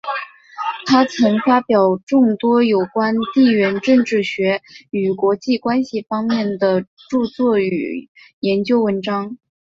[0.87, 8.09] 他曾发表众多有关地缘政治学与国际关系方面的着作与
[8.39, 9.37] 研究文章。